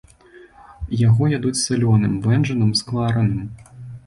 Яго 1.07 1.27
ядуць 1.37 1.53
салёным, 1.67 2.17
вэнджаным, 2.25 2.73
сквараным. 2.81 3.47